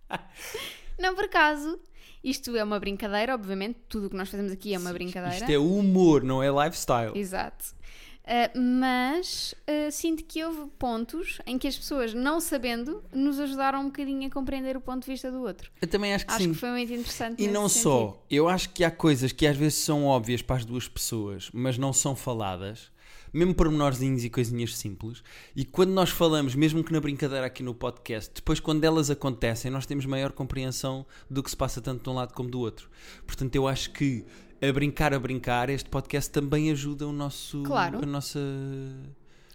[0.98, 1.78] não, por acaso,
[2.22, 5.36] isto é uma brincadeira, obviamente, tudo o que nós fazemos aqui é uma brincadeira.
[5.36, 7.12] Isto é humor, não é lifestyle.
[7.18, 7.74] Exato.
[8.22, 13.80] Uh, mas uh, sinto que houve pontos em que as pessoas, não sabendo, nos ajudaram
[13.80, 15.70] um bocadinho a compreender o ponto de vista do outro.
[15.80, 16.52] Eu também acho que Acho sim.
[16.52, 17.42] que foi muito interessante.
[17.42, 17.82] E não sentido.
[17.82, 21.50] só, eu acho que há coisas que às vezes são óbvias para as duas pessoas,
[21.52, 22.92] mas não são faladas,
[23.32, 25.22] mesmo pormenorzinhos e coisinhas simples.
[25.56, 29.68] E quando nós falamos, mesmo que na brincadeira aqui no podcast, depois quando elas acontecem,
[29.68, 32.88] nós temos maior compreensão do que se passa tanto de um lado como do outro.
[33.26, 34.24] Portanto, eu acho que
[34.62, 37.98] a brincar a brincar, este podcast também ajuda o nosso, Claro.
[38.02, 38.38] a nossa,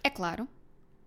[0.04, 0.46] É claro.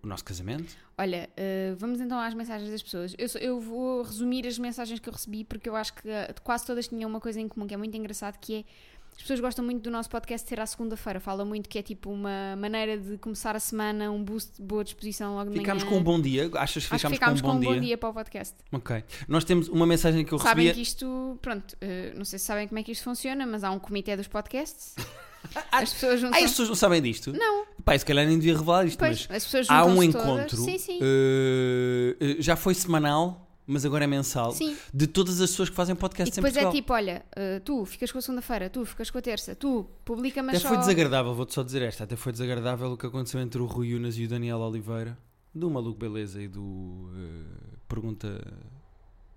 [0.02, 0.76] o nosso casamento.
[0.98, 3.14] Olha, uh, vamos então às mensagens das pessoas.
[3.16, 6.66] Eu, eu vou resumir as mensagens que eu recebi porque eu acho que uh, quase
[6.66, 8.64] todas tinham uma coisa em comum que é muito engraçado, que é
[9.14, 11.20] as pessoas gostam muito do nosso podcast ser à segunda-feira.
[11.20, 14.82] Falam muito que é tipo uma maneira de começar a semana, um boost de boa
[14.82, 15.94] disposição logo de Ficámos manhã.
[15.94, 16.50] com um bom dia.
[16.54, 17.96] Achas que Acho que ficámos, ficámos com um bom, dia?
[17.96, 18.54] para o podcast.
[18.72, 19.04] Ok.
[19.28, 22.66] Nós temos uma mensagem que eu Sabem que isto, pronto, uh, não sei se sabem
[22.66, 24.94] como é que isto funciona, mas há um comitê dos podcasts.
[25.70, 26.38] As pessoas juntam.
[26.40, 27.32] Ah, as pessoas não sabem disto?
[27.32, 30.12] Não, Pá, se calhar nem devia revelar isto, pois, mas as pessoas há um juntam-se
[30.12, 30.52] todas.
[30.52, 30.56] encontro.
[30.58, 30.98] Sim, sim.
[31.02, 34.52] eh, eh, já foi semanal, mas agora é mensal.
[34.52, 34.76] Sim.
[34.92, 37.84] De todas as pessoas que fazem E podcast em depois é tipo, olha, uh, tu
[37.84, 40.68] ficas com a segunda-feira, tu ficas com a terça, tu publica, mas Até só...
[40.68, 42.04] foi desagradável, vou-te só dizer esta.
[42.04, 45.16] Até foi desagradável o que aconteceu entre o Rui Unas e o Daniel Oliveira,
[45.54, 48.42] do Maluco Beleza e do eh, Pergunta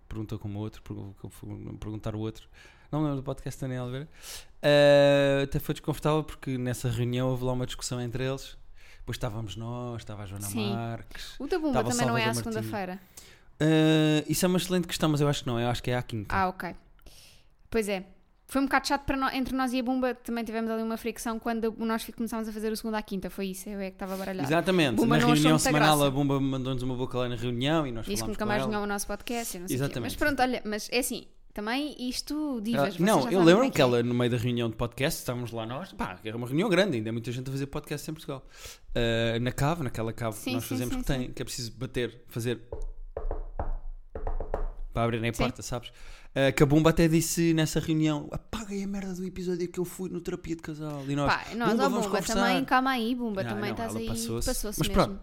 [0.07, 1.15] Pergunta como outro, pergu-
[1.79, 2.47] perguntar o outro.
[2.91, 4.07] Não me lembro do podcast Daniel Oliveira.
[4.61, 8.57] Eh, até foi desconfortável porque nessa reunião houve lá uma discussão entre eles.
[8.99, 10.71] Depois estávamos nós, estava a Joana Sim.
[10.73, 11.35] Marques.
[11.39, 12.99] O Tabumba também não é à segunda-feira.
[13.59, 15.59] Eh, isso é uma excelente questão, mas eu acho que não.
[15.59, 16.33] Eu acho que é à quinta.
[16.35, 16.75] Ah, ok.
[17.69, 18.05] Pois é.
[18.47, 20.13] Foi um bocado chato para nó- entre nós e a Bumba.
[20.13, 23.27] Também tivemos ali uma fricção quando nós começámos a fazer o segundo à quinta.
[23.29, 24.47] Foi isso, eu é que estava baralhado.
[24.47, 24.95] Exatamente.
[24.97, 26.07] Bumba na reunião semanal graça.
[26.07, 28.83] a Bumba mandou-nos uma boca lá na reunião e nós que falámos nunca mais vinham
[28.83, 29.77] o nosso podcast não sei.
[29.77, 30.11] Exatamente.
[30.11, 32.81] Mas pronto, olha, mas é assim, Também isto Ah, divas.
[32.95, 33.81] vocês não, eu é que é.
[33.81, 36.97] ela, no meio da reunião de podcast, estávamos lá nós, pá, era uma reunião grande,
[36.97, 38.45] ainda é muita gente a fazer podcast em Portugal.
[38.93, 41.45] Ah, na cave, naquela cave que Sim, nós sim, fazemos sim, que tem, que é
[41.45, 42.59] preciso bater, fazer
[44.95, 45.43] para abrirem a Sim.
[45.43, 45.91] porta, sabes?
[46.33, 49.85] Ah, que a Bumba até disse nessa reunião: apaguem a merda do episódio que eu
[49.85, 51.03] fui no terapia de casal.
[51.07, 52.33] E nós, Pá, nós, Bumba, vamos Bumba, conversar.
[52.35, 54.07] também, calma aí, Bumba, Não, também não, estás aí.
[54.07, 54.47] passou-se.
[54.47, 55.03] Passou-se Mas mesmo.
[55.03, 55.21] pronto,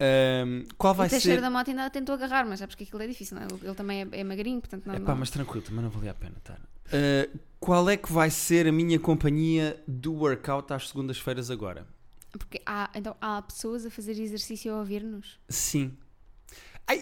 [0.00, 1.42] Ah, qual vai o Teixeira ser.
[1.42, 3.48] da Mota ainda tentou agarrar, mas sabes que aquilo é difícil, não é?
[3.62, 4.94] Ele também é, é magrinho, portanto não.
[4.94, 6.60] Epá, não- mas tranquilo, também não valia a pena estar.
[6.92, 7.28] Ah,
[7.60, 11.86] qual é que vai ser a minha companhia do workout às segundas-feiras agora?
[12.32, 15.38] Porque há, então, há pessoas a fazer exercício a ouvir-nos.
[15.48, 15.96] Sim.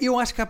[0.01, 0.49] Eu acho que há,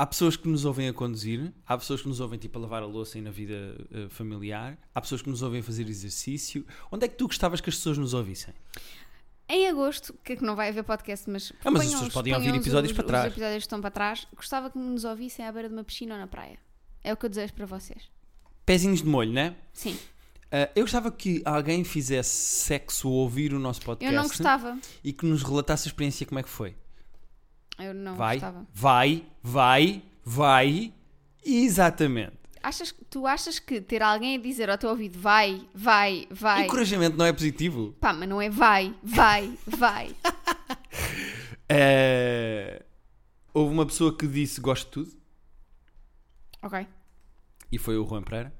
[0.00, 2.82] há pessoas que nos ouvem a conduzir, há pessoas que nos ouvem tipo a lavar
[2.82, 6.64] a louça e na vida eh, familiar, há pessoas que nos ouvem a fazer exercício.
[6.90, 8.54] Onde é que tu gostavas que as pessoas nos ouvissem?
[9.48, 11.52] Em agosto, que é que não vai haver podcast, mas.
[11.64, 13.26] Ah, mas as pessoas os- podem ouvir episódios os- para trás.
[13.26, 14.26] Os episódios estão para trás.
[14.34, 16.58] Gostava que nos ouvissem à beira de uma piscina ou na praia.
[17.04, 18.02] É o que eu desejo para vocês.
[18.64, 19.56] Pezinhos de molho, né?
[19.72, 19.98] Sim.
[20.52, 22.30] Ah, eu gostava que alguém fizesse
[22.64, 24.78] sexo ou ouvir o nosso podcast Eu não gostava.
[25.04, 26.74] e que nos relatasse a experiência como é que foi.
[27.80, 28.66] Eu não vai, gostava.
[28.72, 30.92] vai, vai, vai.
[31.44, 32.38] Exatamente.
[32.62, 36.64] Achas, tu achas que ter alguém a dizer ao teu ouvido vai, vai, vai.
[36.66, 37.94] Encorajamento não é positivo.
[37.98, 40.14] Pá, mas não é vai, vai, vai.
[41.68, 42.82] Eh,
[43.54, 45.20] houve uma pessoa que disse gosto de tudo
[46.62, 46.86] ok.
[47.72, 48.52] e foi o Juan Pereira.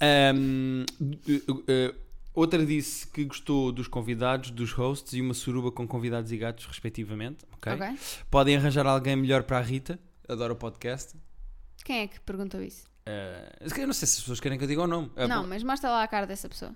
[0.00, 0.84] Ahm,
[1.28, 1.94] eh, eh,
[2.38, 6.64] outra disse que gostou dos convidados, dos hosts e uma suruba com convidados e gatos,
[6.66, 7.44] respectivamente.
[7.52, 7.72] ok?
[7.72, 7.98] Ok.
[8.30, 9.98] Podem arranjar alguém melhor para a Rita.
[10.28, 11.16] Adoro o podcast.
[11.84, 12.86] Quem é que perguntou isso?
[13.06, 15.10] Eh, eu não sei se as pessoas querem que eu diga o nome.
[15.16, 16.74] É não, mas mostra lá a cara dessa pessoa.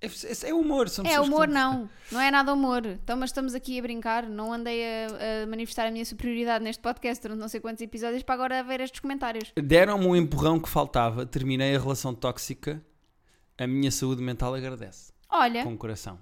[0.00, 0.88] É, é- é humor.
[0.88, 1.90] São É humor, estão- não.
[2.12, 2.84] Não é nada humor.
[2.86, 4.28] Então, mas estamos aqui a brincar.
[4.28, 8.22] Não andei a, a manifestar a minha superioridade neste podcast durante não sei quantos episódios
[8.22, 9.52] para agora ver estes comentários.
[9.56, 11.24] Deram-me um empurrão que faltava.
[11.24, 12.82] Terminei a relação tóxica.
[13.58, 15.12] A minha saúde mental agradece.
[15.30, 16.18] Olha, com o coração.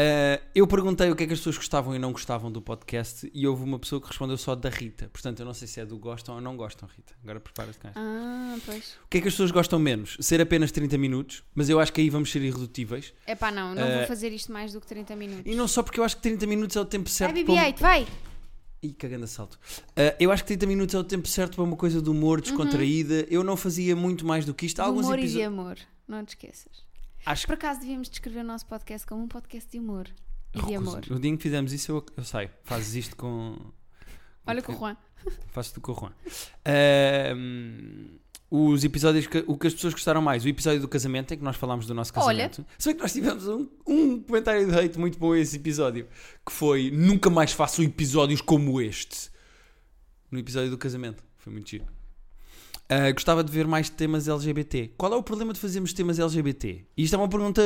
[0.00, 3.28] Ah, eu perguntei o que é que as pessoas gostavam e não gostavam do podcast
[3.34, 5.08] e houve uma pessoa que respondeu só da Rita.
[5.12, 7.14] Portanto, eu não sei se é do gostam ou não gostam, Rita.
[7.22, 7.98] Agora prepara-te com esta.
[8.00, 8.96] ah, pois.
[9.04, 10.16] O que é que as pessoas gostam menos?
[10.20, 13.12] Ser apenas 30 minutos, mas eu acho que aí vamos ser irredutíveis.
[13.26, 15.42] É pá, não, não Eh, vou fazer isto mais do que 30 minutos.
[15.52, 17.40] E não só porque eu acho que 30 minutos é o tempo certo para.
[17.52, 18.06] um- BB-8, vai!
[18.82, 19.58] Ih, cagando a salto.
[19.96, 22.40] Ah, eu acho que 30 minutos é o tempo certo para uma coisa de humor
[22.40, 23.26] descontraída.
[23.28, 24.80] Eu não fazia muito mais do que isto.
[24.80, 25.78] Há De alguns humor e de amor.
[26.06, 26.86] Não te esqueças.
[27.26, 30.08] Acho Por acaso devíamos descrever o nosso podcast como um podcast de humor
[30.54, 30.90] e de Recuso.
[30.90, 31.04] amor.
[31.10, 32.48] O dia em que fizemos isso, eu, eu sei.
[32.62, 33.56] Fazes isto com.
[34.46, 34.96] Olha com o Juan.
[35.48, 36.12] Faço tu com o Juan.
[36.64, 38.18] Ahm,
[38.50, 41.44] os episódios que, o que as pessoas gostaram mais, o episódio do casamento, em que
[41.44, 42.48] nós falámos do nosso Olha.
[42.48, 42.66] casamento.
[42.78, 46.06] Se bem que nós tivemos um, um comentário de hate muito bom a esse episódio,
[46.44, 49.30] que foi nunca mais faço episódios como este.
[50.30, 51.22] No episódio do casamento.
[51.36, 51.84] Foi muito giro.
[52.88, 54.92] Ah, gostava de ver mais temas LGBT.
[54.96, 56.86] Qual é o problema de fazermos temas LGBT?
[56.96, 57.62] E isto é uma pergunta.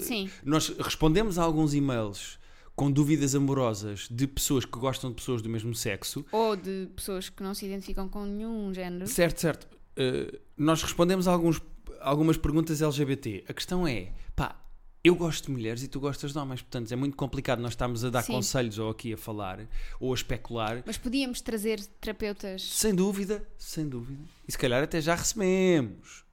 [0.00, 0.30] Sim.
[0.44, 2.38] Nós respondemos a alguns e-mails
[2.74, 6.26] com dúvidas amorosas de pessoas que gostam de pessoas do mesmo sexo.
[6.30, 9.06] Ou de pessoas que não se identificam com nenhum género.
[9.06, 9.75] Certo, certo.
[9.96, 11.60] Uh, nós respondemos a alguns,
[12.00, 13.44] algumas perguntas LGBT.
[13.48, 14.60] A questão é, pá,
[15.02, 18.04] eu gosto de mulheres e tu gostas de homens, portanto é muito complicado nós estarmos
[18.04, 18.32] a dar Sim.
[18.32, 19.66] conselhos ou aqui a falar
[20.00, 20.82] ou a especular.
[20.84, 22.62] Mas podíamos trazer terapeutas.
[22.62, 24.22] Sem dúvida, sem dúvida.
[24.46, 26.24] E se calhar até já recebemos.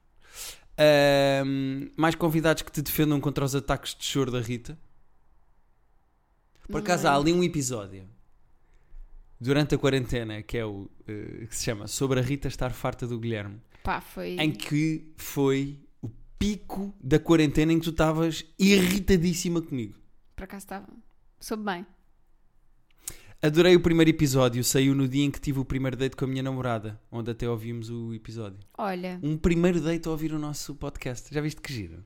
[0.76, 4.76] Ahm, mais convidados que te defendam contra os ataques de choro da Rita.
[6.68, 8.08] Por acaso há ali um episódio
[9.44, 13.06] durante a quarentena que é o eh, que se chama Sobre a Rita estar farta
[13.06, 14.36] do Guilherme, Pá, foi.
[14.40, 19.94] em que foi o pico da quarentena em que tu estavas irritadíssima comigo.
[20.34, 20.88] Por acaso estava.
[21.38, 21.86] Soube bem.
[23.42, 26.28] Adorei o primeiro episódio, saiu no dia em que tive o primeiro date com a
[26.28, 28.58] minha namorada, onde até ouvimos o episódio.
[28.78, 31.32] Olha, Um primeiro date a ouvir o nosso podcast.
[31.34, 32.02] Já viste que giro?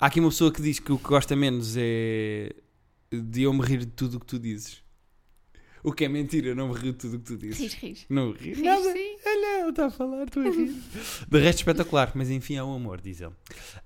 [0.00, 2.54] Há aqui uma pessoa que diz que o que gosta menos é
[3.12, 4.82] de eu me rir de tudo o que tu dizes.
[5.84, 7.58] O que é mentira, eu não me rio de tudo o que tu dizes.
[7.58, 8.06] ris, ris.
[8.08, 8.54] Não me rio.
[8.54, 8.94] Ris, Nada.
[9.64, 10.74] Olha, está a falar, estou a rir.
[11.26, 13.32] De resto, espetacular, mas enfim, é o amor, diz ele.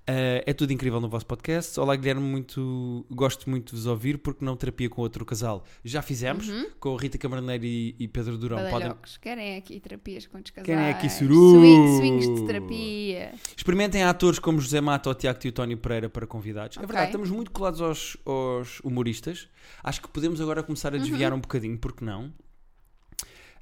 [0.05, 1.79] Ah, é tudo incrível no vosso podcast.
[1.79, 5.63] Olá, Guilherme, muito, gosto muito de vos ouvir, porque não terapia com outro casal.
[5.83, 6.65] Já fizemos, Uhum.
[6.79, 8.69] com a Rita Camarneiro e, e Pedro Durão.
[8.69, 8.93] Podem.
[9.21, 10.65] Querem aqui terapias com descasais.
[10.65, 11.51] Querem aqui suru.
[11.51, 13.31] Swing, swings de terapia.
[13.55, 16.75] Experimentem atores como José Mata, o Tiago e o Tónio Pereira para convidados.
[16.75, 16.87] É Ok.
[16.87, 19.47] verdade, estamos muito colados aos, aos humoristas.
[19.81, 22.33] Acho que podemos agora começar a desviar um bocadinho, porque não?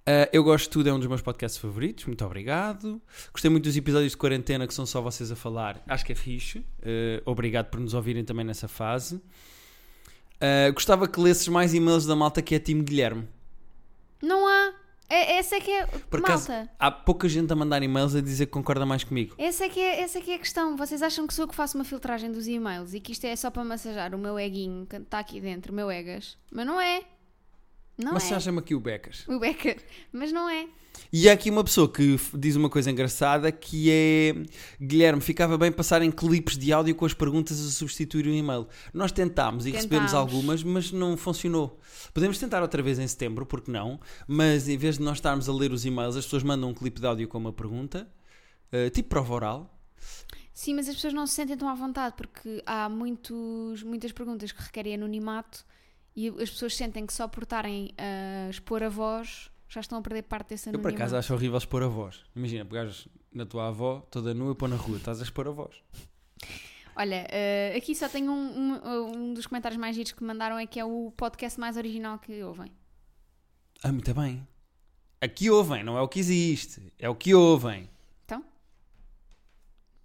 [0.07, 2.05] Ah, eu gosto de tudo, é um dos meus podcasts favoritos.
[2.05, 3.01] Muito obrigado.
[3.33, 5.83] Gostei muito dos episódios de quarentena que são só vocês a falar.
[5.85, 6.65] Acho que é fixe.
[6.81, 9.21] Ah, obrigado por nos ouvirem também nessa fase.
[10.39, 13.27] Ah, gostava que lesses mais e-mails da malta que é time Guilherme.
[14.21, 14.73] Não há.
[15.09, 15.85] É, essa é que é.
[15.85, 16.71] Por acaso, malta.
[16.79, 19.35] há pouca gente a mandar e-mails a dizer que concorda mais comigo.
[19.37, 20.75] Essa é, que é, essa é que é a questão.
[20.75, 23.35] Vocês acham que sou eu que faço uma filtragem dos e-mails e que isto é
[23.35, 26.37] só para massajar o meu eguinho que está aqui dentro, o meu egas?
[26.51, 27.03] Mas não é.
[27.97, 28.13] Não é.
[28.13, 29.27] Massagem-me aqui o Becas.
[29.27, 29.77] O Becker.
[30.11, 30.67] Mas não é.
[31.11, 34.35] E há aqui uma pessoa que diz uma coisa engraçada que é
[34.83, 38.67] Guilherme, ficava bem passar em clipes de áudio com as perguntas a substituir o e-mail.
[38.93, 40.33] Nós tentámos e recebemos Tentámos.
[40.33, 41.79] algumas, mas não funcionou.
[42.13, 43.99] Podemos tentar outra vez em setembro, porque não?
[44.27, 46.99] Mas em vez de nós estarmos a ler os e-mails, as pessoas mandam um clipe
[46.99, 48.07] de áudio com uma pergunta,
[48.71, 49.79] eh, tipo prova oral.
[50.53, 54.51] Sim, mas as pessoas não se sentem tão à vontade porque há muitos, muitas perguntas
[54.51, 55.63] que requerem anonimato
[56.17, 60.01] e as pessoas sentem que só por estarem a expor a voz já estão a
[60.01, 61.03] perder parte desse Eu por anonimato.
[61.03, 62.23] acaso acho horrível expor a voz.
[62.35, 65.51] Imagina, pegares na tua avó toda nua e pôr na rua, estás a expor a
[65.51, 65.75] voz.
[66.95, 70.57] Olha, eh, aqui só tenho um, um, um dos comentários mais giros que me mandaram
[70.57, 72.71] é que é o podcast mais original que ouvem.
[73.83, 74.47] Ah, muito bem.
[75.21, 77.87] Aqui ouvem, não é o que existe, é o que ouvem.
[78.25, 78.43] Então,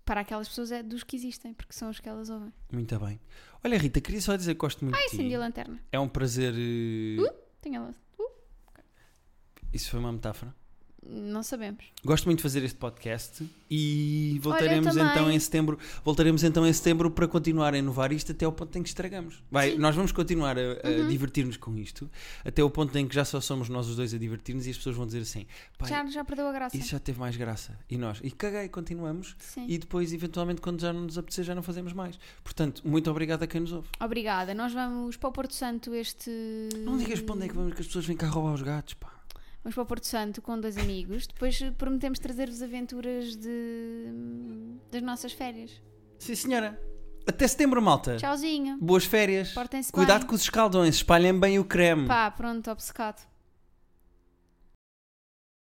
[0.04, 2.52] para aquelas pessoas é dos que existem, porque são os que elas ouvem.
[2.70, 3.18] Muito bem.
[3.64, 5.16] Olha, Rita, queria só dizer que gosto muito Ai, de ti.
[5.16, 5.80] acendi a lanterna.
[5.92, 6.52] É um prazer.
[6.54, 7.94] eh, Tenho ela.
[9.72, 10.54] Isso foi uma metáfora.
[11.04, 11.84] Não sabemos.
[12.04, 15.10] Gosto muito de fazer este podcast e voltaremos também.
[15.10, 15.78] então em setembro.
[16.04, 19.42] Voltaremos então em setembro para continuar a inovar isto até ao ponto em que estragamos.
[19.50, 21.08] Vai, nós vamos continuar a, a Uhum.
[21.08, 22.08] divertir-nos com isto
[22.44, 24.76] até o ponto em que já só somos nós os dois a divertir-nos e as
[24.76, 26.76] pessoas vão dizer assim: "Pai, Já, já perdeu a graça.
[26.76, 27.76] isso já teve mais graça.
[27.90, 29.34] E nós, e caguei, continuamos.
[29.38, 29.66] Sim.
[29.68, 32.18] E depois, eventualmente, quando já não nos apetecer, já não fazemos mais.
[32.44, 33.88] Portanto, muito obrigado a quem nos ouve.
[34.00, 34.54] Obrigada.
[34.54, 36.30] Nós vamos para o Porto Santo este.
[36.78, 38.94] Não digas para onde é que vamos, que as pessoas vêm cá roubar os gatos,
[38.94, 39.10] pá.
[39.64, 41.26] Vamos para o Porto Santo com dois amigos.
[41.26, 44.06] Depois prometemos trazer-vos aventuras de...
[44.90, 45.80] das nossas férias.
[46.18, 46.80] Sim, senhora.
[47.26, 48.16] Até setembro, malta.
[48.16, 48.76] Tchauzinho.
[48.80, 49.52] Boas férias.
[49.52, 50.28] Portem-se Cuidado bem.
[50.28, 52.08] com os escaldões, espalhem bem o creme.
[52.08, 53.22] Pá, pronto, obcecado.